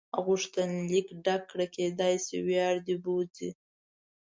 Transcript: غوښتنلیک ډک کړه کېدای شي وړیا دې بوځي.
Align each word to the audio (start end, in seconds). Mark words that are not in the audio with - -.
غوښتنلیک 0.25 1.07
ډک 1.23 1.41
کړه 1.51 1.65
کېدای 1.75 2.13
شي 2.25 2.35
وړیا 2.45 2.67
دې 2.85 2.95
بوځي. 3.03 3.49